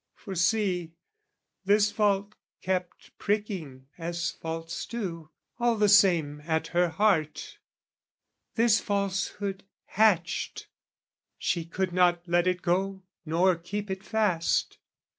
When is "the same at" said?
5.75-6.69